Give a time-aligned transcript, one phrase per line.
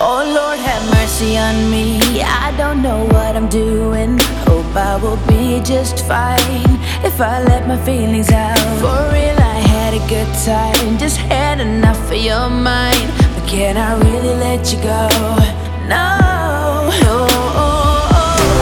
[0.00, 2.22] Oh Lord, have mercy on me.
[2.22, 4.16] I don't know what I'm doing.
[4.46, 8.58] Hope I will be just fine if I let my feelings out.
[8.78, 10.98] For real, I had a good time.
[10.98, 13.10] Just had enough of your mind.
[13.34, 15.08] But can I really let you go?
[15.88, 16.06] No.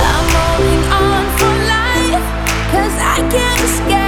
[0.09, 2.27] I'm holding on for life.
[2.73, 4.06] Cause I can't escape.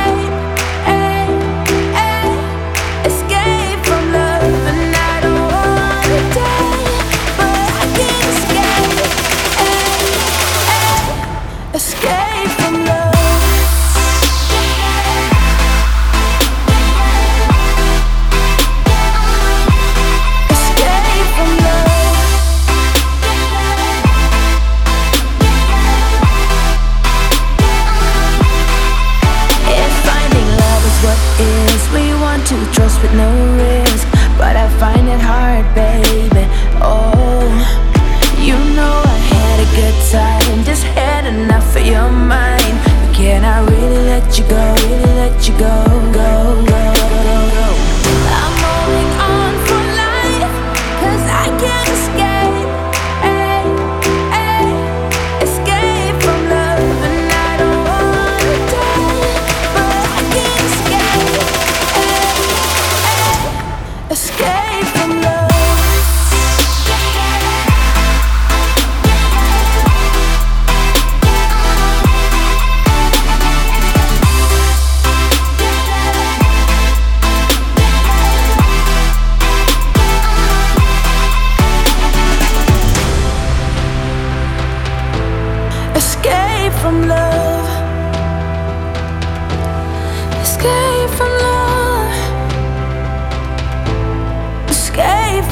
[11.79, 12.68] escape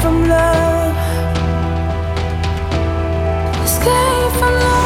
[0.07, 0.95] from love.
[3.65, 4.76] Escape from love.